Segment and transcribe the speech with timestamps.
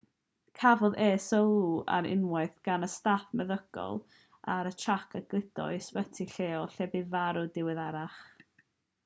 [0.59, 1.59] cafodd e sylw
[1.97, 4.01] ar unwaith gan y staff meddygol
[4.55, 8.19] ar y trac a'i gludo i ysbyty lleol lle bu farw'n ddiweddarach